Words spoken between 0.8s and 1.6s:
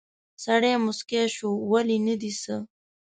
موسکی شو: